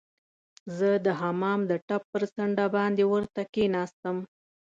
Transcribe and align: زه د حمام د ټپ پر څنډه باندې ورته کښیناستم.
زه 0.77 0.89
د 1.05 1.07
حمام 1.21 1.59
د 1.71 1.73
ټپ 1.87 2.03
پر 2.13 2.23
څنډه 2.35 2.65
باندې 2.75 3.03
ورته 3.11 3.41
کښیناستم. 3.53 4.17